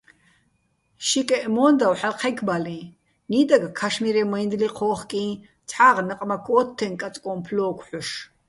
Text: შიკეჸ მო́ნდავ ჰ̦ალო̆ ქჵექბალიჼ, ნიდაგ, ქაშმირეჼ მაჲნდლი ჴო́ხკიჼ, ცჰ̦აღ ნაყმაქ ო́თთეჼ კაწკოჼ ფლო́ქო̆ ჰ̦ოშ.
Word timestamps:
შიკეჸ 1.07 1.45
მო́ნდავ 1.55 1.93
ჰ̦ალო̆ 1.99 2.17
ქჵექბალიჼ, 2.19 2.79
ნიდაგ, 3.29 3.63
ქაშმირეჼ 3.79 4.23
მაჲნდლი 4.31 4.67
ჴო́ხკიჼ, 4.77 5.25
ცჰ̦აღ 5.69 5.97
ნაყმაქ 6.07 6.45
ო́თთეჼ 6.59 6.87
კაწკოჼ 7.01 7.31
ფლო́ქო̆ 7.45 7.85
ჰ̦ოშ. 7.87 8.09